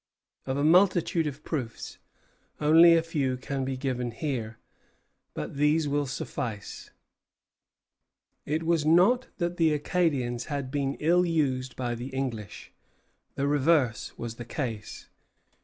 Of 0.47 0.57
a 0.57 0.63
multitude 0.63 1.27
of 1.27 1.43
proofs, 1.43 1.99
only 2.59 2.95
a 2.95 3.03
few 3.03 3.37
can 3.37 3.63
be 3.63 3.77
given 3.77 4.09
here; 4.09 4.57
but 5.35 5.57
these 5.57 5.87
will 5.87 6.07
suffice. 6.07 6.89
It 8.43 8.63
was 8.63 8.83
not 8.83 9.27
that 9.37 9.57
the 9.57 9.73
Acadians 9.73 10.45
had 10.45 10.71
been 10.71 10.95
ill 10.95 11.23
used 11.23 11.75
by 11.75 11.93
the 11.93 12.07
English; 12.07 12.71
the 13.35 13.45
reverse 13.45 14.17
was 14.17 14.37
the 14.37 14.43
case. 14.43 15.07